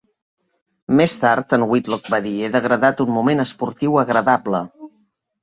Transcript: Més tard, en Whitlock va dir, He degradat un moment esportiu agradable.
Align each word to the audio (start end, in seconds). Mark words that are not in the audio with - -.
Més 1.01 1.13
tard, 1.23 1.53
en 1.57 1.65
Whitlock 1.73 2.09
va 2.15 2.21
dir, 2.29 2.33
He 2.39 2.49
degradat 2.57 3.05
un 3.07 3.13
moment 3.19 3.45
esportiu 3.45 4.01
agradable. 4.07 4.65